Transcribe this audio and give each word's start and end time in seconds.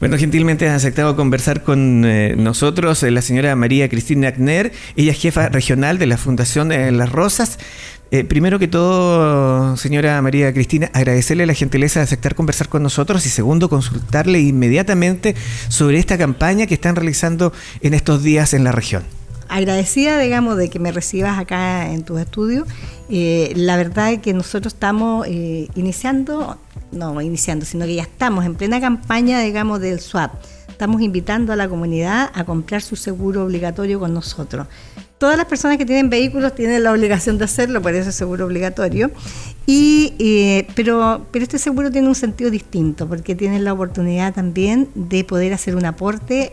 Bueno, 0.00 0.16
gentilmente 0.16 0.66
ha 0.66 0.74
aceptado 0.74 1.14
conversar 1.14 1.62
con 1.62 2.06
eh, 2.06 2.34
nosotros 2.34 3.02
eh, 3.02 3.10
la 3.10 3.20
señora 3.20 3.54
María 3.54 3.86
Cristina 3.90 4.28
Agner, 4.28 4.72
ella 4.96 5.12
es 5.12 5.20
jefa 5.20 5.50
regional 5.50 5.98
de 5.98 6.06
la 6.06 6.16
Fundación 6.16 6.70
Las 6.70 7.12
Rosas. 7.12 7.58
Eh, 8.10 8.24
primero 8.24 8.58
que 8.58 8.66
todo, 8.66 9.76
señora 9.76 10.20
María 10.22 10.54
Cristina, 10.54 10.90
agradecerle 10.94 11.44
la 11.44 11.52
gentileza 11.52 12.00
de 12.00 12.04
aceptar 12.04 12.34
conversar 12.34 12.70
con 12.70 12.82
nosotros 12.82 13.26
y 13.26 13.28
segundo, 13.28 13.68
consultarle 13.68 14.40
inmediatamente 14.40 15.36
sobre 15.68 15.98
esta 15.98 16.16
campaña 16.16 16.66
que 16.66 16.74
están 16.74 16.96
realizando 16.96 17.52
en 17.82 17.92
estos 17.92 18.22
días 18.22 18.54
en 18.54 18.64
la 18.64 18.72
región 18.72 19.02
agradecida, 19.50 20.18
digamos, 20.20 20.56
de 20.56 20.70
que 20.70 20.78
me 20.78 20.92
recibas 20.92 21.38
acá 21.38 21.90
en 21.90 22.04
tus 22.04 22.20
estudios. 22.20 22.68
Eh, 23.10 23.52
la 23.56 23.76
verdad 23.76 24.12
es 24.12 24.20
que 24.20 24.32
nosotros 24.32 24.72
estamos 24.72 25.26
eh, 25.26 25.68
iniciando, 25.74 26.56
no 26.92 27.20
iniciando, 27.20 27.64
sino 27.64 27.86
que 27.86 27.94
ya 27.94 28.02
estamos 28.02 28.44
en 28.44 28.54
plena 28.54 28.80
campaña, 28.80 29.40
digamos, 29.40 29.80
del 29.80 30.00
SWAP. 30.00 30.32
Estamos 30.68 31.02
invitando 31.02 31.52
a 31.52 31.56
la 31.56 31.68
comunidad 31.68 32.30
a 32.34 32.44
comprar 32.44 32.82
su 32.82 32.96
seguro 32.96 33.44
obligatorio 33.44 34.00
con 34.00 34.14
nosotros. 34.14 34.66
Todas 35.18 35.36
las 35.36 35.44
personas 35.44 35.76
que 35.76 35.84
tienen 35.84 36.08
vehículos 36.08 36.54
tienen 36.54 36.82
la 36.82 36.92
obligación 36.92 37.36
de 37.36 37.44
hacerlo, 37.44 37.82
por 37.82 37.94
eso 37.94 38.08
es 38.08 38.14
seguro 38.14 38.46
obligatorio. 38.46 39.10
Y, 39.66 40.14
eh, 40.18 40.66
pero, 40.74 41.26
pero 41.30 41.42
este 41.42 41.58
seguro 41.58 41.90
tiene 41.90 42.08
un 42.08 42.14
sentido 42.14 42.50
distinto, 42.50 43.06
porque 43.06 43.34
tienen 43.34 43.64
la 43.64 43.74
oportunidad 43.74 44.32
también 44.32 44.88
de 44.94 45.22
poder 45.24 45.52
hacer 45.52 45.76
un 45.76 45.84
aporte 45.84 46.50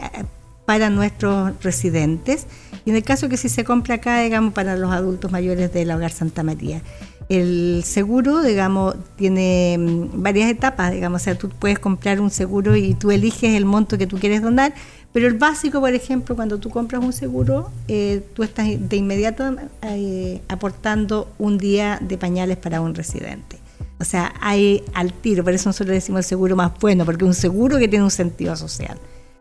para 0.65 0.89
nuestros 0.89 1.53
residentes 1.63 2.45
y 2.87 2.89
en 2.89 2.95
el 2.95 3.03
caso 3.03 3.27
que 3.27 3.35
si 3.35 3.49
se 3.49 3.65
compra 3.65 3.95
acá, 3.95 4.21
digamos, 4.21 4.53
para 4.53 4.77
los 4.77 4.91
adultos 4.91 5.29
mayores 5.29 5.73
del 5.73 5.91
Hogar 5.91 6.11
Santa 6.11 6.41
María. 6.41 6.81
El 7.29 7.83
seguro, 7.83 8.41
digamos, 8.41 8.95
tiene 9.17 9.77
mm, 9.77 10.21
varias 10.21 10.49
etapas, 10.49 10.91
digamos, 10.91 11.21
o 11.21 11.23
sea, 11.23 11.37
tú 11.37 11.49
puedes 11.49 11.77
comprar 11.77 12.21
un 12.21 12.29
seguro 12.29 12.75
y 12.75 12.93
tú 12.93 13.11
eliges 13.11 13.55
el 13.55 13.65
monto 13.65 13.97
que 13.97 14.07
tú 14.07 14.17
quieres 14.17 14.41
donar, 14.41 14.73
pero 15.11 15.27
el 15.27 15.33
básico, 15.33 15.79
por 15.79 15.93
ejemplo, 15.93 16.35
cuando 16.35 16.57
tú 16.57 16.69
compras 16.69 17.03
un 17.03 17.11
seguro, 17.11 17.71
eh, 17.87 18.23
tú 18.33 18.43
estás 18.43 18.67
de 18.67 18.95
inmediato 18.95 19.43
eh, 19.81 20.41
aportando 20.47 21.33
un 21.37 21.57
día 21.57 21.99
de 22.01 22.17
pañales 22.17 22.57
para 22.57 22.81
un 22.81 22.95
residente. 22.95 23.57
O 23.99 24.03
sea, 24.03 24.33
hay 24.39 24.83
al 24.93 25.11
tiro, 25.11 25.43
por 25.43 25.53
eso 25.53 25.69
nosotros 25.69 25.95
decimos 25.95 26.19
el 26.19 26.25
seguro 26.25 26.55
más 26.55 26.71
bueno, 26.79 27.03
porque 27.03 27.25
es 27.25 27.27
un 27.27 27.33
seguro 27.33 27.77
que 27.77 27.87
tiene 27.87 28.05
un 28.05 28.11
sentido 28.11 28.55
social. 28.55 28.97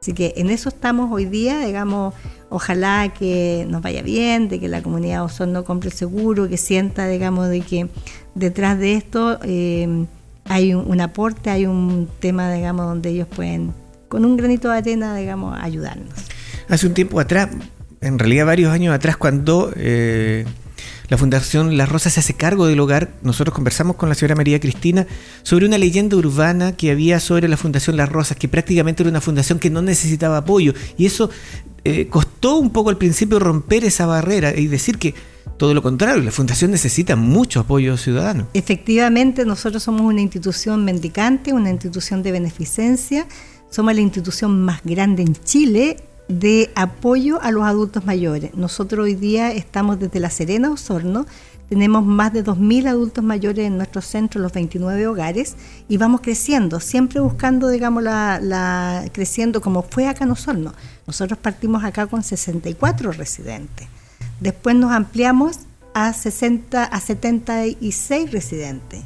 Así 0.07 0.13
que 0.13 0.35
en 0.37 0.51
eso 0.51 0.69
estamos 0.69 1.11
hoy 1.11 1.25
día, 1.25 1.59
digamos, 1.67 2.15
ojalá 2.49 3.13
que 3.13 3.67
nos 3.69 3.83
vaya 3.83 4.03
bien, 4.03 4.49
de 4.49 4.61
que 4.61 4.69
la 4.69 4.81
comunidad 4.81 5.25
Osorno 5.25 5.65
compre 5.65 5.91
el 5.91 5.97
seguro, 5.97 6.49
que 6.49 6.59
sienta, 6.59 7.09
digamos, 7.09 7.49
de 7.49 7.63
que 7.63 7.89
detrás 8.37 8.79
de 8.79 8.95
esto 8.95 9.41
eh, 9.43 10.07
hay 10.45 10.75
un, 10.75 11.01
aporte, 11.01 11.51
hay 11.51 11.67
un 11.67 12.09
tema, 12.21 12.53
digamos, 12.53 12.87
donde 12.87 13.11
ellos 13.11 13.27
pueden, 13.27 13.75
con 14.07 14.25
un 14.25 14.37
granito 14.37 14.71
de 14.71 14.79
arena, 14.79 15.17
digamos, 15.17 15.59
ayudarnos. 15.61 16.15
Hace 16.69 16.87
un 16.87 16.95
tiempo 16.95 17.19
atrás, 17.19 17.49
en 18.01 18.21
realidad 18.21 18.47
varios 18.47 18.73
años 18.73 18.95
atrás, 18.95 19.17
cuando... 19.17 19.73
Eh, 19.75 20.47
la 21.09 21.19
Fundación 21.19 21.77
Las 21.77 21.89
Rosas 21.89 22.15
se 22.15 22.21
hace 22.21 22.35
cargo 22.35 22.67
del 22.67 22.81
hogar. 22.81 23.13
Nosotros 23.23 23.55
conversamos 23.55 23.97
con 23.97 24.09
la 24.09 24.15
señora 24.15 24.35
María 24.35 24.61
Cristina 24.61 25.07
sobre 25.43 25.67
una 25.67 25.79
leyenda 25.79 26.17
urbana 26.17 26.77
que 26.77 26.91
había 26.91 27.21
sobre 27.21 27.49
la 27.49 27.57
Fundación 27.57 27.97
Las 27.97 28.09
Rosas, 28.09 28.37
que 28.37 28.49
prácticamente 28.49 29.03
era 29.03 29.11
una 29.11 29.21
fundación 29.21 29.59
que 29.59 29.71
no 29.71 29.83
necesitaba 29.83 30.39
apoyo. 30.39 30.75
Y 30.99 31.07
eso 31.07 31.31
eh, 31.85 32.09
costó 32.09 32.57
un 32.57 32.71
poco 32.71 32.91
al 32.91 32.99
principio 32.99 33.39
romper 33.39 33.85
esa 33.85 34.07
barrera 34.07 34.57
y 34.57 34.67
decir 34.67 34.99
que 34.99 35.15
todo 35.57 35.73
lo 35.73 35.83
contrario, 35.83 36.23
la 36.23 36.33
Fundación 36.33 36.71
necesita 36.71 37.17
mucho 37.17 37.61
apoyo 37.61 37.97
ciudadano. 37.97 38.49
Efectivamente, 38.53 39.45
nosotros 39.47 39.83
somos 39.83 40.03
una 40.03 40.21
institución 40.21 40.85
mendicante, 40.85 41.53
una 41.53 41.71
institución 41.71 42.23
de 42.23 42.33
beneficencia, 42.33 43.27
somos 43.71 43.95
la 43.95 44.01
institución 44.01 44.61
más 44.63 44.81
grande 44.85 45.23
en 45.23 45.35
Chile 45.35 45.97
de 46.29 46.71
apoyo 46.75 47.41
a 47.43 47.51
los 47.51 47.65
adultos 47.65 48.05
mayores. 48.05 48.55
Nosotros 48.55 49.05
hoy 49.05 49.15
día 49.15 49.53
estamos 49.53 49.99
desde 49.99 50.21
La 50.21 50.31
Serena, 50.31 50.71
Osorno, 50.71 51.27
tenemos 51.69 52.05
más 52.05 52.33
de 52.33 52.45
2.000 52.45 52.87
adultos 52.89 53.25
mayores 53.25 53.67
en 53.67 53.77
nuestro 53.77 54.01
centro, 54.01 54.41
los 54.41 54.53
29 54.53 55.07
hogares, 55.09 55.57
y 55.89 55.97
vamos 55.97 56.21
creciendo, 56.21 56.79
siempre 56.79 57.19
buscando, 57.21 57.69
digamos, 57.69 58.05
la, 58.05 59.05
creciendo 59.13 59.61
como 59.61 59.83
fue 59.83 60.07
acá 60.07 60.25
en 60.25 60.31
Osorno. 60.31 60.73
Nosotros 61.07 61.39
partimos 61.41 61.83
acá 61.83 62.07
con 62.07 62.23
64 62.23 63.13
residentes. 63.13 63.89
Después 64.41 64.77
nos 64.77 64.93
ampliamos 64.93 65.61
a, 65.93 66.13
60, 66.13 66.85
a 66.85 67.01
76 67.01 68.31
residentes. 68.31 69.03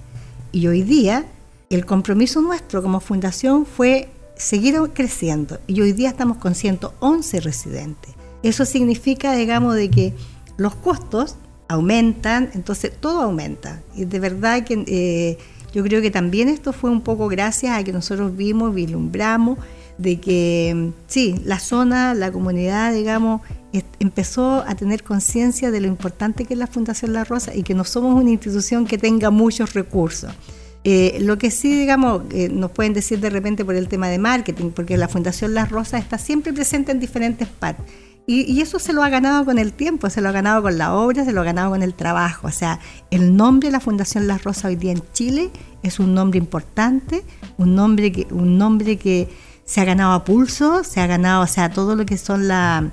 Y 0.52 0.66
hoy 0.66 0.82
día 0.82 1.24
el 1.70 1.86
compromiso 1.86 2.42
nuestro 2.42 2.82
como 2.82 3.00
fundación 3.00 3.64
fue 3.64 4.10
seguir 4.40 4.76
creciendo 4.94 5.60
y 5.66 5.80
hoy 5.80 5.92
día 5.92 6.08
estamos 6.08 6.38
con 6.38 6.54
111 6.54 7.40
residentes. 7.40 8.14
Eso 8.42 8.64
significa, 8.64 9.34
digamos, 9.34 9.74
de 9.74 9.90
que 9.90 10.14
los 10.56 10.74
costos 10.74 11.36
aumentan, 11.68 12.50
entonces 12.54 12.92
todo 12.98 13.20
aumenta. 13.20 13.82
Y 13.94 14.06
de 14.06 14.18
verdad 14.18 14.64
que 14.64 14.82
eh, 14.86 15.38
yo 15.74 15.82
creo 15.84 16.00
que 16.00 16.10
también 16.10 16.48
esto 16.48 16.72
fue 16.72 16.90
un 16.90 17.02
poco 17.02 17.28
gracias 17.28 17.78
a 17.78 17.84
que 17.84 17.92
nosotros 17.92 18.34
vimos, 18.34 18.74
vislumbramos, 18.74 19.58
de 19.98 20.18
que 20.18 20.92
sí, 21.06 21.34
la 21.44 21.58
zona, 21.58 22.14
la 22.14 22.32
comunidad, 22.32 22.94
digamos, 22.94 23.42
empezó 24.00 24.64
a 24.66 24.74
tener 24.74 25.04
conciencia 25.04 25.70
de 25.70 25.80
lo 25.80 25.86
importante 25.86 26.46
que 26.46 26.54
es 26.54 26.58
la 26.58 26.66
Fundación 26.66 27.12
La 27.12 27.24
Rosa 27.24 27.54
y 27.54 27.62
que 27.62 27.74
no 27.74 27.84
somos 27.84 28.20
una 28.20 28.30
institución 28.30 28.86
que 28.86 28.96
tenga 28.96 29.30
muchos 29.30 29.74
recursos. 29.74 30.32
Eh, 30.84 31.18
lo 31.20 31.36
que 31.36 31.50
sí, 31.50 31.78
digamos, 31.78 32.22
eh, 32.32 32.48
nos 32.48 32.70
pueden 32.70 32.94
decir 32.94 33.20
de 33.20 33.28
repente 33.28 33.64
por 33.64 33.74
el 33.74 33.88
tema 33.88 34.08
de 34.08 34.18
marketing, 34.18 34.70
porque 34.70 34.96
la 34.96 35.08
Fundación 35.08 35.54
Las 35.54 35.70
Rosas 35.70 36.02
está 36.02 36.16
siempre 36.16 36.52
presente 36.52 36.92
en 36.92 37.00
diferentes 37.00 37.48
partes. 37.48 37.84
Y, 38.26 38.60
eso 38.60 38.78
se 38.78 38.92
lo 38.92 39.02
ha 39.02 39.08
ganado 39.08 39.44
con 39.44 39.58
el 39.58 39.72
tiempo, 39.72 40.08
se 40.08 40.20
lo 40.20 40.28
ha 40.28 40.32
ganado 40.32 40.62
con 40.62 40.78
la 40.78 40.94
obra, 40.94 41.24
se 41.24 41.32
lo 41.32 41.40
ha 41.40 41.44
ganado 41.44 41.70
con 41.70 41.82
el 41.82 41.94
trabajo. 41.94 42.46
O 42.46 42.52
sea, 42.52 42.78
el 43.10 43.36
nombre 43.36 43.68
de 43.68 43.72
la 43.72 43.80
Fundación 43.80 44.28
Las 44.28 44.44
Rosas 44.44 44.66
hoy 44.66 44.76
día 44.76 44.92
en 44.92 45.02
Chile 45.12 45.50
es 45.82 45.98
un 45.98 46.14
nombre 46.14 46.38
importante, 46.38 47.24
un 47.58 47.74
nombre 47.74 48.12
que, 48.12 48.28
un 48.30 48.56
nombre 48.56 48.98
que 48.98 49.28
se 49.64 49.80
ha 49.80 49.84
ganado 49.84 50.12
a 50.12 50.24
pulso, 50.24 50.84
se 50.84 51.00
ha 51.00 51.08
ganado, 51.08 51.42
o 51.42 51.46
sea, 51.48 51.70
todo 51.70 51.96
lo 51.96 52.06
que 52.06 52.16
son 52.16 52.46
la, 52.46 52.92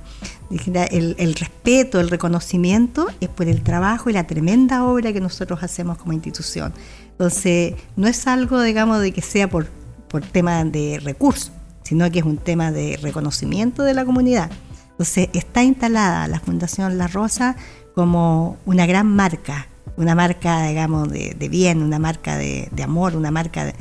el, 0.50 1.14
el, 1.18 1.34
respeto, 1.34 2.00
el 2.00 2.10
reconocimiento, 2.10 3.06
es 3.20 3.28
por 3.28 3.46
el 3.46 3.62
trabajo 3.62 4.10
y 4.10 4.14
la 4.14 4.26
tremenda 4.26 4.84
obra 4.84 5.12
que 5.12 5.20
nosotros 5.20 5.62
hacemos 5.62 5.98
como 5.98 6.14
institución. 6.14 6.72
Entonces, 7.18 7.74
no 7.96 8.06
es 8.06 8.28
algo, 8.28 8.62
digamos, 8.62 9.00
de 9.00 9.10
que 9.10 9.22
sea 9.22 9.50
por, 9.50 9.66
por 10.08 10.22
tema 10.22 10.64
de 10.64 11.00
recursos, 11.02 11.50
sino 11.82 12.08
que 12.12 12.20
es 12.20 12.24
un 12.24 12.36
tema 12.36 12.70
de 12.70 12.96
reconocimiento 13.02 13.82
de 13.82 13.92
la 13.92 14.04
comunidad. 14.04 14.52
Entonces, 14.92 15.28
está 15.32 15.64
instalada 15.64 16.28
la 16.28 16.38
Fundación 16.38 16.96
La 16.96 17.08
Rosa 17.08 17.56
como 17.96 18.56
una 18.66 18.86
gran 18.86 19.08
marca, 19.08 19.66
una 19.96 20.14
marca, 20.14 20.68
digamos, 20.68 21.10
de, 21.10 21.48
bien, 21.50 21.82
una 21.82 21.98
marca 21.98 22.36
de, 22.36 22.70
amor, 22.84 23.16
una 23.16 23.32
marca 23.32 23.64
de, 23.64 23.74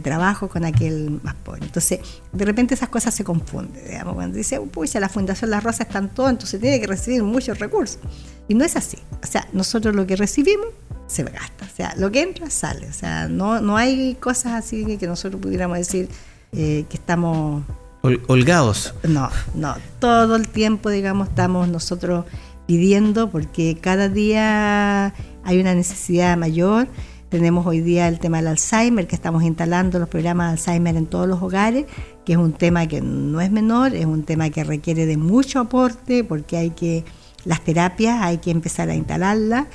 trabajo 0.00 0.48
con 0.48 0.64
aquel 0.64 1.20
más 1.22 1.34
pobre. 1.34 1.64
Entonces, 1.64 2.00
de 2.32 2.44
repente 2.44 2.74
esas 2.74 2.88
cosas 2.88 3.14
se 3.14 3.24
confunden, 3.24 3.84
digamos, 3.84 4.14
cuando 4.14 4.36
dice, 4.36 4.60
pucha, 4.60 4.98
la 5.00 5.08
Fundación 5.08 5.50
La 5.50 5.60
Rosa 5.60 5.84
está 5.84 5.98
en 5.98 6.08
todo, 6.08 6.28
entonces 6.28 6.60
tiene 6.60 6.80
que 6.80 6.86
recibir 6.86 7.22
muchos 7.22 7.58
recursos. 7.58 8.00
Y 8.48 8.54
no 8.54 8.64
es 8.64 8.76
así. 8.76 8.98
O 9.22 9.26
sea, 9.26 9.46
nosotros 9.52 9.94
lo 9.94 10.06
que 10.06 10.16
recibimos 10.16 10.66
se 11.06 11.22
gasta. 11.24 11.64
O 11.64 11.76
sea, 11.76 11.94
lo 11.96 12.10
que 12.10 12.22
entra 12.22 12.50
sale. 12.50 12.88
O 12.88 12.92
sea, 12.92 13.28
no, 13.28 13.60
no 13.60 13.76
hay 13.76 14.16
cosas 14.16 14.52
así 14.54 14.96
que 14.98 15.06
nosotros 15.06 15.40
pudiéramos 15.40 15.78
decir 15.78 16.08
eh, 16.52 16.84
que 16.88 16.96
estamos... 16.96 17.62
holgados. 18.02 18.94
No, 19.04 19.30
no. 19.54 19.74
Todo 20.00 20.36
el 20.36 20.48
tiempo, 20.48 20.90
digamos, 20.90 21.28
estamos 21.28 21.68
nosotros 21.68 22.24
pidiendo 22.66 23.30
porque 23.30 23.78
cada 23.80 24.08
día 24.08 25.14
hay 25.44 25.60
una 25.60 25.74
necesidad 25.74 26.36
mayor. 26.36 26.88
Tenemos 27.28 27.66
hoy 27.66 27.80
día 27.80 28.08
el 28.08 28.18
tema 28.18 28.38
del 28.38 28.48
Alzheimer, 28.48 29.06
que 29.06 29.16
estamos 29.16 29.42
instalando 29.42 29.98
los 29.98 30.08
programas 30.08 30.46
de 30.46 30.52
Alzheimer 30.52 30.96
en 30.96 31.06
todos 31.06 31.26
los 31.26 31.42
hogares, 31.42 31.86
que 32.24 32.32
es 32.32 32.38
un 32.38 32.52
tema 32.52 32.86
que 32.86 33.00
no 33.00 33.40
es 33.40 33.50
menor, 33.50 33.94
es 33.94 34.06
un 34.06 34.22
tema 34.22 34.50
que 34.50 34.64
requiere 34.64 35.06
de 35.06 35.16
mucho 35.16 35.60
aporte 35.60 36.24
porque 36.24 36.56
hay 36.56 36.70
que, 36.70 37.04
las 37.44 37.62
terapias 37.62 38.22
hay 38.22 38.38
que 38.38 38.50
empezar 38.50 38.90
a 38.90 38.94
instalarlas 38.94 39.66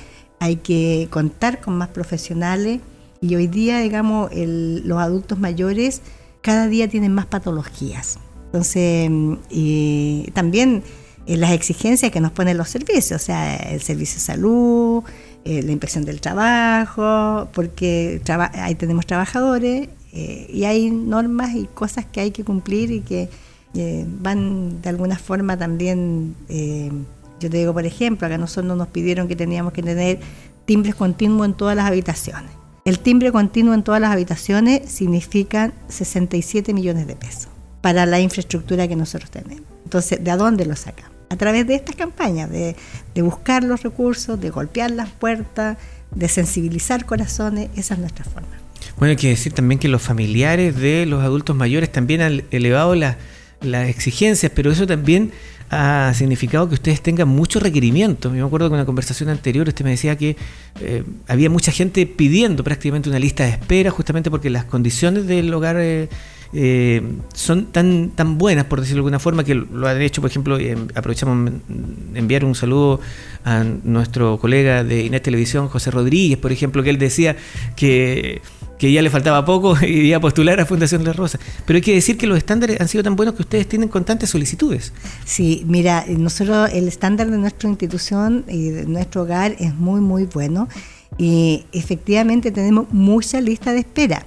hay 0.42 0.56
que 0.56 1.06
contar 1.08 1.60
con 1.60 1.78
más 1.78 1.90
profesionales 1.90 2.80
y 3.20 3.36
hoy 3.36 3.46
día, 3.46 3.78
digamos, 3.78 4.28
los 4.34 4.98
adultos 4.98 5.38
mayores 5.38 6.02
cada 6.40 6.66
día 6.66 6.88
tienen 6.88 7.14
más 7.14 7.26
patologías. 7.26 8.18
Entonces, 8.46 9.08
y 9.50 10.28
también 10.34 10.82
eh, 11.26 11.36
las 11.36 11.52
exigencias 11.52 12.10
que 12.10 12.20
nos 12.20 12.32
ponen 12.32 12.58
los 12.58 12.68
servicios, 12.70 13.22
o 13.22 13.24
sea, 13.24 13.54
el 13.54 13.80
servicio 13.80 14.16
de 14.16 14.20
salud, 14.20 15.04
eh, 15.44 15.62
la 15.62 15.72
inspección 15.72 16.04
del 16.04 16.20
trabajo, 16.20 17.48
porque 17.52 18.20
ahí 18.54 18.74
tenemos 18.74 19.06
trabajadores 19.06 19.88
eh, 20.12 20.46
y 20.52 20.64
hay 20.64 20.90
normas 20.90 21.54
y 21.54 21.66
cosas 21.66 22.06
que 22.06 22.20
hay 22.20 22.30
que 22.30 22.44
cumplir 22.44 22.90
y 22.90 23.00
que 23.00 23.28
van 24.20 24.82
de 24.82 24.90
alguna 24.90 25.16
forma 25.16 25.56
también 25.56 26.34
yo 27.42 27.50
te 27.50 27.56
digo, 27.58 27.72
por 27.72 27.84
ejemplo, 27.84 28.26
acá 28.26 28.38
nosotros 28.38 28.76
nos 28.76 28.88
pidieron 28.88 29.26
que 29.26 29.34
teníamos 29.34 29.72
que 29.72 29.82
tener 29.82 30.20
timbres 30.64 30.94
continuos 30.94 31.46
en 31.46 31.54
todas 31.54 31.74
las 31.74 31.86
habitaciones. 31.86 32.50
El 32.84 33.00
timbre 33.00 33.32
continuo 33.32 33.74
en 33.74 33.82
todas 33.82 34.00
las 34.00 34.10
habitaciones 34.10 34.88
significa 34.90 35.72
67 35.88 36.72
millones 36.72 37.06
de 37.06 37.16
pesos. 37.16 37.48
para 37.80 38.06
la 38.06 38.20
infraestructura 38.20 38.86
que 38.86 38.94
nosotros 38.94 39.28
tenemos. 39.32 39.66
Entonces, 39.82 40.22
¿de 40.22 40.36
dónde 40.36 40.64
lo 40.66 40.76
sacamos? 40.76 41.11
A 41.32 41.36
través 41.36 41.66
de 41.66 41.74
estas 41.74 41.96
campañas, 41.96 42.50
de, 42.50 42.76
buscar 43.22 43.64
los 43.64 43.82
recursos, 43.82 44.38
de 44.38 44.50
golpear 44.50 44.90
las 44.90 45.08
puertas, 45.08 45.78
de 46.14 46.28
sensibilizar 46.28 47.06
corazones, 47.06 47.70
esa 47.74 47.94
es 47.94 48.00
nuestra 48.00 48.26
forma. 48.26 48.50
Bueno, 48.98 49.12
hay 49.12 49.16
que 49.16 49.28
decir 49.30 49.54
también 49.54 49.78
que 49.78 49.88
los 49.88 50.02
familiares 50.02 50.76
de 50.76 51.06
los 51.06 51.22
adultos 51.24 51.56
mayores 51.56 51.90
también 51.90 52.20
han 52.20 52.42
elevado 52.50 52.94
las, 52.94 53.16
las 53.62 53.88
exigencias, 53.88 54.52
pero 54.54 54.70
eso 54.70 54.86
también 54.86 55.32
ha 55.70 56.12
significado 56.12 56.68
que 56.68 56.74
ustedes 56.74 57.00
tengan 57.00 57.28
muchos 57.28 57.62
requerimientos. 57.62 58.30
Yo 58.30 58.42
me 58.42 58.46
acuerdo 58.46 58.68
que 58.68 58.74
en 58.74 58.80
una 58.80 58.84
conversación 58.84 59.30
anterior 59.30 59.66
usted 59.66 59.86
me 59.86 59.92
decía 59.92 60.18
que 60.18 60.36
eh, 60.82 61.02
había 61.28 61.48
mucha 61.48 61.72
gente 61.72 62.04
pidiendo 62.04 62.62
prácticamente 62.62 63.08
una 63.08 63.18
lista 63.18 63.44
de 63.44 63.52
espera 63.52 63.90
justamente 63.90 64.30
porque 64.30 64.50
las 64.50 64.66
condiciones 64.66 65.26
del 65.26 65.52
hogar 65.54 65.76
eh, 65.80 66.10
eh, 66.52 67.02
son 67.34 67.66
tan, 67.66 68.10
tan 68.10 68.38
buenas, 68.38 68.66
por 68.66 68.80
decirlo 68.80 68.98
de 68.98 69.00
alguna 69.00 69.18
forma, 69.18 69.44
que 69.44 69.54
lo 69.54 69.88
han 69.88 70.00
hecho, 70.02 70.20
por 70.20 70.30
ejemplo, 70.30 70.58
aprovechamos 70.94 71.52
enviar 72.14 72.44
un 72.44 72.54
saludo 72.54 73.00
a 73.44 73.64
nuestro 73.64 74.38
colega 74.38 74.84
de 74.84 75.04
Inés 75.04 75.22
Televisión, 75.22 75.68
José 75.68 75.90
Rodríguez, 75.90 76.38
por 76.38 76.52
ejemplo, 76.52 76.82
que 76.82 76.90
él 76.90 76.98
decía 76.98 77.36
que 77.76 78.40
que 78.82 78.90
ya 78.90 79.00
le 79.00 79.10
faltaba 79.10 79.44
poco 79.44 79.76
y 79.86 80.08
iba 80.08 80.16
a 80.16 80.20
postular 80.20 80.58
a 80.58 80.66
Fundación 80.66 81.04
La 81.04 81.12
Rosa. 81.12 81.38
Pero 81.64 81.76
hay 81.76 81.82
que 81.82 81.94
decir 81.94 82.18
que 82.18 82.26
los 82.26 82.36
estándares 82.36 82.80
han 82.80 82.88
sido 82.88 83.04
tan 83.04 83.14
buenos 83.14 83.36
que 83.36 83.42
ustedes 83.42 83.68
tienen 83.68 83.88
constantes 83.88 84.30
solicitudes. 84.30 84.92
Sí, 85.24 85.62
mira, 85.68 86.04
nosotros 86.08 86.68
el 86.72 86.88
estándar 86.88 87.30
de 87.30 87.38
nuestra 87.38 87.68
institución 87.68 88.44
y 88.48 88.70
de 88.70 88.86
nuestro 88.86 89.22
hogar 89.22 89.54
es 89.60 89.72
muy, 89.72 90.00
muy 90.00 90.24
bueno 90.24 90.68
y 91.16 91.64
efectivamente 91.70 92.50
tenemos 92.50 92.92
mucha 92.92 93.40
lista 93.40 93.70
de 93.70 93.78
espera. 93.78 94.26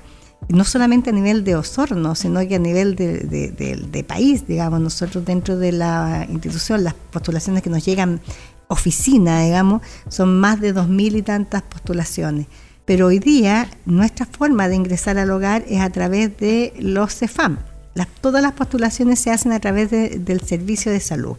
No 0.49 0.63
solamente 0.63 1.09
a 1.09 1.13
nivel 1.13 1.43
de 1.43 1.55
Osorno, 1.55 2.15
sino 2.15 2.45
que 2.47 2.55
a 2.55 2.59
nivel 2.59 2.95
de, 2.95 4.05
país, 4.07 4.47
digamos, 4.47 4.79
nosotros 4.79 5.25
dentro 5.25 5.57
de 5.57 5.71
la 5.71 6.27
institución, 6.29 6.83
las 6.83 6.93
postulaciones 6.93 7.63
que 7.63 7.69
nos 7.69 7.83
llegan 7.83 8.21
oficina, 8.67 9.41
digamos, 9.41 9.81
son 10.07 10.39
más 10.39 10.59
de 10.61 10.73
dos 10.73 10.87
mil 10.87 11.15
y 11.15 11.21
tantas 11.21 11.61
postulaciones. 11.63 12.47
Pero 12.85 13.07
hoy 13.07 13.19
día 13.19 13.67
nuestra 13.85 14.25
forma 14.25 14.67
de 14.67 14.75
ingresar 14.75 15.17
al 15.17 15.31
hogar 15.31 15.65
es 15.67 15.81
a 15.81 15.89
través 15.89 16.37
de 16.37 16.73
los 16.79 17.15
CEFAM. 17.15 17.57
todas 18.21 18.43
las 18.43 18.53
postulaciones 18.53 19.19
se 19.19 19.31
hacen 19.31 19.51
a 19.51 19.59
través 19.59 19.89
del 19.89 20.41
servicio 20.41 20.91
de 20.91 20.99
salud. 20.99 21.37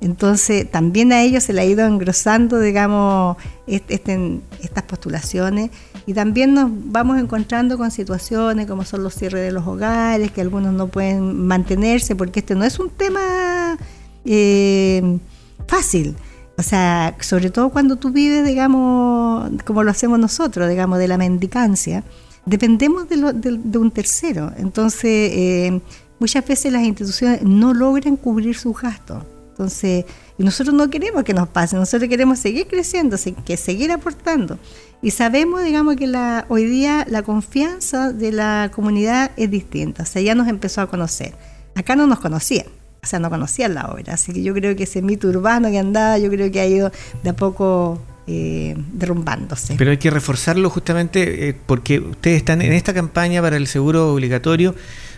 Entonces, 0.00 0.70
también 0.70 1.12
a 1.12 1.22
ellos 1.22 1.42
se 1.42 1.52
le 1.52 1.62
ha 1.62 1.64
ido 1.64 1.84
engrosando, 1.84 2.60
digamos, 2.60 3.36
este, 3.66 4.40
estas 4.62 4.84
postulaciones 4.84 5.70
y 6.06 6.14
también 6.14 6.54
nos 6.54 6.70
vamos 6.72 7.18
encontrando 7.18 7.76
con 7.76 7.90
situaciones 7.90 8.66
como 8.66 8.84
son 8.84 9.02
los 9.02 9.14
cierres 9.14 9.42
de 9.42 9.52
los 9.52 9.66
hogares, 9.66 10.30
que 10.30 10.40
algunos 10.40 10.72
no 10.72 10.86
pueden 10.86 11.46
mantenerse 11.46 12.16
porque 12.16 12.40
este 12.40 12.54
no 12.54 12.64
es 12.64 12.78
un 12.78 12.90
tema 12.90 13.76
eh, 14.24 15.18
fácil. 15.66 16.16
O 16.56 16.62
sea, 16.62 17.16
sobre 17.20 17.50
todo 17.50 17.68
cuando 17.70 17.96
tú 17.96 18.10
vives, 18.10 18.46
digamos, 18.46 19.50
como 19.64 19.82
lo 19.82 19.90
hacemos 19.90 20.18
nosotros, 20.18 20.68
digamos, 20.68 20.98
de 20.98 21.08
la 21.08 21.18
mendicancia, 21.18 22.04
dependemos 22.46 23.08
de, 23.08 23.78
un 23.78 23.90
tercero. 23.90 24.52
Entonces, 24.56 25.30
eh, 25.34 25.80
muchas 26.18 26.46
veces 26.46 26.72
las 26.72 26.84
instituciones 26.84 27.42
no 27.42 27.74
logran 27.74 28.16
cubrir 28.16 28.56
sus 28.56 28.80
gastos. 28.80 29.24
Entonces, 29.58 30.04
nosotros 30.38 30.72
no 30.72 30.88
queremos 30.88 31.24
que 31.24 31.34
nos 31.34 31.48
pase, 31.48 31.74
nosotros 31.74 32.08
queremos 32.08 32.38
seguir 32.38 32.68
creciendo, 32.68 33.16
que 33.44 33.56
seguir 33.56 33.90
aportando. 33.90 34.56
Y 35.02 35.10
sabemos, 35.10 35.64
digamos, 35.64 35.96
que 35.96 36.06
la, 36.06 36.46
hoy 36.48 36.64
día 36.64 37.04
la 37.08 37.22
confianza 37.22 38.12
de 38.12 38.30
la 38.30 38.70
comunidad 38.72 39.32
es 39.36 39.50
distinta. 39.50 40.04
O 40.04 40.06
sea, 40.06 40.22
ya 40.22 40.36
nos 40.36 40.46
empezó 40.46 40.80
a 40.80 40.88
conocer. 40.88 41.34
Acá 41.74 41.96
no 41.96 42.06
nos 42.06 42.20
conocían 42.20 42.66
o 43.02 43.06
sea, 43.06 43.18
no 43.18 43.30
conocían 43.30 43.74
la 43.74 43.86
obra. 43.86 44.14
Así 44.14 44.32
que 44.32 44.42
yo 44.42 44.54
creo 44.54 44.76
que 44.76 44.84
ese 44.84 45.02
mito 45.02 45.28
urbano 45.28 45.70
que 45.70 45.78
andaba, 45.78 46.18
yo 46.18 46.30
creo 46.30 46.50
que 46.50 46.60
ha 46.60 46.66
ido 46.66 46.90
de 47.22 47.30
a 47.30 47.32
poco 47.32 48.00
eh, 48.26 48.76
derrumbándose. 48.92 49.76
Pero 49.78 49.90
hay 49.90 49.96
que 49.96 50.10
reforzarlo 50.10 50.68
justamente 50.70 51.48
eh, 51.48 51.56
porque 51.66 52.00
ustedes 52.00 52.38
están 52.38 52.60
en 52.62 52.72
esta 52.72 52.92
campaña 52.92 53.40
para 53.40 53.56
el 53.56 53.66
seguro 53.66 54.12
obligatorio 54.12 54.74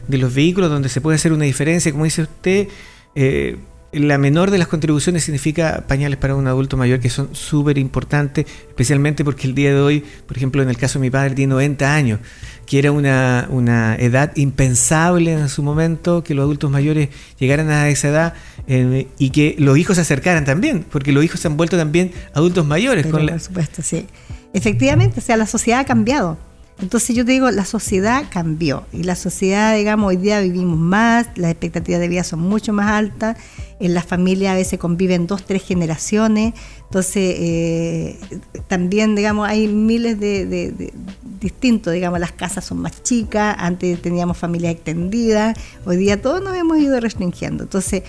de 0.08 0.18
los 0.18 0.34
vehículos, 0.34 0.70
donde 0.70 0.88
se 0.88 1.00
puede 1.00 1.16
hacer 1.16 1.32
una 1.32 1.44
diferencia, 1.44 1.90
como 1.90 2.04
dice 2.04 2.22
usted. 2.22 2.68
Eh, 3.14 3.56
la 3.92 4.18
menor 4.18 4.50
de 4.50 4.58
las 4.58 4.68
contribuciones 4.68 5.24
significa 5.24 5.84
pañales 5.88 6.18
para 6.18 6.36
un 6.36 6.46
adulto 6.46 6.76
mayor 6.76 7.00
que 7.00 7.10
son 7.10 7.34
súper 7.34 7.76
importantes, 7.76 8.46
especialmente 8.68 9.24
porque 9.24 9.48
el 9.48 9.54
día 9.54 9.74
de 9.74 9.80
hoy, 9.80 10.04
por 10.26 10.36
ejemplo, 10.36 10.62
en 10.62 10.68
el 10.68 10.76
caso 10.76 10.98
de 10.98 11.06
mi 11.06 11.10
padre, 11.10 11.34
tiene 11.34 11.50
90 11.50 11.94
años, 11.94 12.20
que 12.66 12.78
era 12.78 12.92
una, 12.92 13.48
una 13.50 13.96
edad 13.96 14.32
impensable 14.36 15.32
en 15.32 15.48
su 15.48 15.62
momento, 15.62 16.22
que 16.22 16.34
los 16.34 16.44
adultos 16.44 16.70
mayores 16.70 17.08
llegaran 17.38 17.70
a 17.70 17.88
esa 17.88 18.08
edad 18.08 18.34
eh, 18.68 19.08
y 19.18 19.30
que 19.30 19.56
los 19.58 19.76
hijos 19.76 19.96
se 19.96 20.02
acercaran 20.02 20.44
también, 20.44 20.84
porque 20.88 21.10
los 21.10 21.24
hijos 21.24 21.40
se 21.40 21.48
han 21.48 21.56
vuelto 21.56 21.76
también 21.76 22.12
adultos 22.32 22.64
mayores. 22.64 23.06
Por 23.06 23.40
supuesto, 23.40 23.82
sí. 23.82 24.06
Efectivamente, 24.52 25.20
o 25.20 25.22
sea, 25.22 25.36
la 25.36 25.46
sociedad 25.46 25.80
ha 25.80 25.84
cambiado. 25.84 26.38
Entonces 26.80 27.14
yo 27.14 27.24
te 27.24 27.32
digo, 27.32 27.50
la 27.50 27.64
sociedad 27.64 28.24
cambió 28.30 28.86
y 28.92 29.02
la 29.02 29.14
sociedad, 29.14 29.76
digamos, 29.76 30.08
hoy 30.08 30.16
día 30.16 30.40
vivimos 30.40 30.78
más, 30.78 31.28
las 31.36 31.50
expectativas 31.50 32.00
de 32.00 32.08
vida 32.08 32.24
son 32.24 32.40
mucho 32.40 32.72
más 32.72 32.90
altas, 32.90 33.36
en 33.80 33.92
la 33.92 34.02
familia 34.02 34.52
a 34.52 34.54
veces 34.54 34.78
conviven 34.78 35.26
dos, 35.26 35.44
tres 35.44 35.62
generaciones, 35.62 36.54
entonces 36.84 37.34
eh, 37.38 38.18
también, 38.66 39.14
digamos, 39.14 39.46
hay 39.46 39.68
miles 39.68 40.18
de, 40.18 40.92
distintos, 41.38 41.92
digamos, 41.92 42.18
las 42.18 42.32
casas 42.32 42.64
son 42.64 42.78
más 42.78 43.02
chicas, 43.02 43.56
antes 43.58 44.00
teníamos 44.00 44.38
familia 44.38 44.70
extendida, 44.70 45.54
hoy 45.84 45.98
día 45.98 46.22
todos 46.22 46.42
nos 46.42 46.56
hemos 46.56 46.78
ido 46.78 46.98
restringiendo, 46.98 47.64
entonces, 47.64 48.04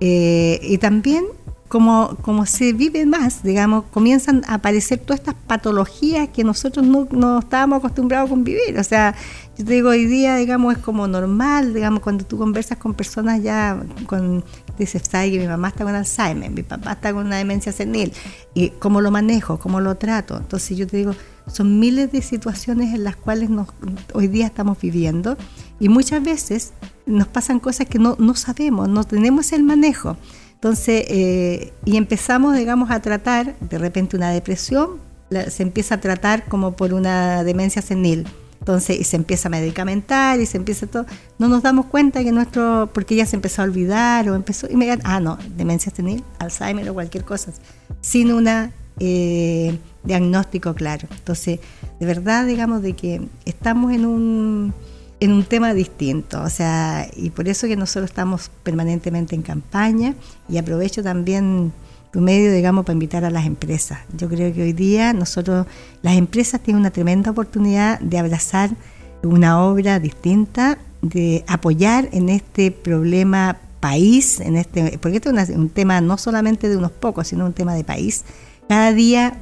eh, 0.00 0.58
y 0.62 0.78
también 0.78 1.24
como, 1.68 2.16
como 2.22 2.46
se 2.46 2.72
vive 2.72 3.06
más, 3.06 3.42
digamos, 3.42 3.84
comienzan 3.90 4.42
a 4.46 4.54
aparecer 4.54 4.98
todas 4.98 5.20
estas 5.20 5.34
patologías 5.34 6.28
que 6.28 6.44
nosotros 6.44 6.86
no, 6.86 7.08
no 7.10 7.40
estábamos 7.40 7.78
acostumbrados 7.78 8.28
a 8.28 8.30
convivir. 8.30 8.78
O 8.78 8.84
sea, 8.84 9.14
yo 9.58 9.64
te 9.64 9.72
digo, 9.72 9.90
hoy 9.90 10.06
día, 10.06 10.36
digamos, 10.36 10.76
es 10.76 10.82
como 10.82 11.08
normal, 11.08 11.74
digamos, 11.74 12.00
cuando 12.00 12.24
tú 12.24 12.38
conversas 12.38 12.78
con 12.78 12.94
personas 12.94 13.42
ya 13.42 13.82
con, 14.06 14.44
dices, 14.78 15.02
¿sabes 15.10 15.32
que 15.32 15.40
mi 15.40 15.46
mamá 15.46 15.68
está 15.68 15.84
con 15.84 15.94
Alzheimer, 15.94 16.50
mi 16.50 16.62
papá 16.62 16.92
está 16.92 17.12
con 17.12 17.26
una 17.26 17.36
demencia 17.36 17.72
senil, 17.72 18.12
y 18.54 18.70
cómo 18.70 19.00
lo 19.00 19.10
manejo, 19.10 19.58
cómo 19.58 19.80
lo 19.80 19.96
trato. 19.96 20.36
Entonces 20.36 20.76
yo 20.76 20.86
te 20.86 20.98
digo, 20.98 21.14
son 21.46 21.78
miles 21.78 22.12
de 22.12 22.22
situaciones 22.22 22.94
en 22.94 23.04
las 23.04 23.16
cuales 23.16 23.50
nos, 23.50 23.68
hoy 24.12 24.28
día 24.28 24.46
estamos 24.46 24.80
viviendo 24.80 25.36
y 25.80 25.88
muchas 25.88 26.22
veces 26.22 26.72
nos 27.06 27.28
pasan 27.28 27.60
cosas 27.60 27.86
que 27.88 27.98
no, 27.98 28.16
no 28.18 28.34
sabemos, 28.34 28.88
no 28.88 29.04
tenemos 29.04 29.52
el 29.52 29.62
manejo. 29.62 30.16
Entonces, 30.56 31.04
eh, 31.08 31.72
y 31.84 31.96
empezamos, 31.96 32.56
digamos, 32.56 32.90
a 32.90 33.00
tratar 33.00 33.56
de 33.60 33.78
repente 33.78 34.16
una 34.16 34.30
depresión, 34.30 34.98
se 35.48 35.62
empieza 35.62 35.96
a 35.96 36.00
tratar 36.00 36.46
como 36.46 36.72
por 36.72 36.94
una 36.94 37.44
demencia 37.44 37.82
senil. 37.82 38.26
Entonces, 38.58 38.98
y 38.98 39.04
se 39.04 39.16
empieza 39.16 39.48
a 39.48 39.50
medicamentar 39.50 40.40
y 40.40 40.46
se 40.46 40.56
empieza 40.56 40.86
todo. 40.86 41.06
No 41.38 41.46
nos 41.46 41.62
damos 41.62 41.86
cuenta 41.86 42.24
que 42.24 42.32
nuestro, 42.32 42.90
porque 42.92 43.14
ya 43.14 43.26
se 43.26 43.36
empezó 43.36 43.62
a 43.62 43.64
olvidar 43.66 44.28
o 44.28 44.34
empezó, 44.34 44.66
y 44.66 44.76
ah, 45.04 45.20
no, 45.20 45.38
demencia 45.56 45.92
senil, 45.94 46.24
Alzheimer 46.38 46.88
o 46.90 46.94
cualquier 46.94 47.24
cosa, 47.24 47.52
sin 48.00 48.32
una 48.32 48.72
eh, 48.98 49.78
diagnóstico 50.02 50.74
claro. 50.74 51.06
Entonces, 51.10 51.60
de 52.00 52.06
verdad, 52.06 52.46
digamos, 52.46 52.82
de 52.82 52.94
que 52.94 53.28
estamos 53.44 53.92
en 53.92 54.06
un 54.06 54.74
en 55.18 55.32
un 55.32 55.44
tema 55.44 55.72
distinto, 55.72 56.42
o 56.42 56.50
sea, 56.50 57.08
y 57.16 57.30
por 57.30 57.48
eso 57.48 57.66
que 57.66 57.76
nosotros 57.76 58.10
estamos 58.10 58.50
permanentemente 58.62 59.34
en 59.34 59.42
campaña 59.42 60.14
y 60.48 60.58
aprovecho 60.58 61.02
también 61.02 61.72
tu 62.12 62.20
medio, 62.20 62.52
digamos, 62.52 62.84
para 62.84 62.94
invitar 62.94 63.24
a 63.24 63.30
las 63.30 63.46
empresas. 63.46 63.98
Yo 64.16 64.28
creo 64.28 64.52
que 64.52 64.62
hoy 64.62 64.72
día 64.72 65.12
nosotros, 65.12 65.66
las 66.02 66.16
empresas 66.16 66.60
tienen 66.60 66.80
una 66.80 66.90
tremenda 66.90 67.30
oportunidad 67.30 67.98
de 68.00 68.18
abrazar 68.18 68.70
una 69.22 69.64
obra 69.64 69.98
distinta, 69.98 70.78
de 71.02 71.44
apoyar 71.46 72.08
en 72.12 72.28
este 72.28 72.70
problema 72.70 73.58
país, 73.80 74.40
en 74.40 74.56
este, 74.56 74.98
porque 74.98 75.16
esto 75.16 75.30
es 75.30 75.50
un 75.50 75.68
tema 75.70 76.00
no 76.00 76.18
solamente 76.18 76.68
de 76.68 76.76
unos 76.76 76.92
pocos, 76.92 77.28
sino 77.28 77.46
un 77.46 77.52
tema 77.52 77.74
de 77.74 77.84
país. 77.84 78.24
Cada 78.68 78.92
día 78.92 79.38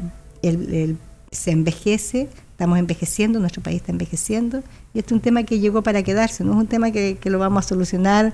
se 1.34 1.50
envejece, 1.50 2.28
estamos 2.50 2.78
envejeciendo, 2.78 3.40
nuestro 3.40 3.62
país 3.62 3.76
está 3.76 3.92
envejeciendo, 3.92 4.62
y 4.92 5.00
este 5.00 5.08
es 5.08 5.12
un 5.12 5.20
tema 5.20 5.42
que 5.42 5.58
llegó 5.58 5.82
para 5.82 6.02
quedarse, 6.02 6.44
no 6.44 6.52
es 6.52 6.58
un 6.58 6.66
tema 6.66 6.90
que, 6.90 7.18
lo 7.24 7.38
vamos 7.38 7.64
a 7.64 7.68
solucionar, 7.68 8.32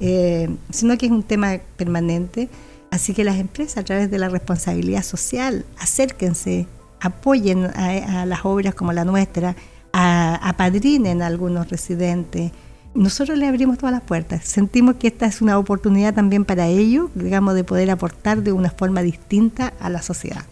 eh, 0.00 0.48
sino 0.70 0.96
que 0.98 1.06
es 1.06 1.12
un 1.12 1.22
tema 1.22 1.58
permanente. 1.76 2.48
Así 2.90 3.14
que 3.14 3.24
las 3.24 3.38
empresas, 3.38 3.78
a 3.78 3.84
través 3.84 4.10
de 4.10 4.18
la 4.18 4.28
responsabilidad 4.28 5.02
social, 5.02 5.64
acérquense, 5.78 6.66
apoyen 7.00 7.64
a, 7.64 8.26
las 8.26 8.44
obras 8.44 8.74
como 8.74 8.92
la 8.92 9.06
nuestra, 9.06 9.56
apadrinen 9.92 11.22
a 11.22 11.26
algunos 11.26 11.70
residentes. 11.70 12.52
Nosotros 12.94 13.38
le 13.38 13.48
abrimos 13.48 13.78
todas 13.78 13.92
las 13.92 14.02
puertas. 14.02 14.44
Sentimos 14.44 14.96
que 14.96 15.08
esta 15.08 15.24
es 15.24 15.40
una 15.40 15.58
oportunidad 15.58 16.12
también 16.12 16.44
para 16.44 16.66
ellos, 16.66 17.08
digamos, 17.14 17.54
de 17.54 17.64
poder 17.64 17.90
aportar 17.90 18.42
de 18.42 18.52
una 18.52 18.70
forma 18.70 19.00
distinta 19.00 19.72
a 19.80 19.88
la 19.88 20.02
sociedad. 20.02 20.44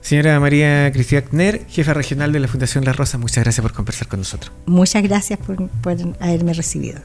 Señora 0.00 0.38
María 0.40 0.90
Cristina 0.92 1.22
Kner, 1.22 1.66
jefa 1.68 1.94
regional 1.94 2.32
de 2.32 2.40
la 2.40 2.48
Fundación 2.48 2.84
La 2.84 2.92
Rosa, 2.92 3.18
muchas 3.18 3.44
gracias 3.44 3.62
por 3.62 3.72
conversar 3.72 4.08
con 4.08 4.20
nosotros. 4.20 4.52
Muchas 4.66 5.02
gracias 5.02 5.38
por, 5.38 5.68
por 5.68 5.96
haberme 6.20 6.52
recibido. 6.54 7.00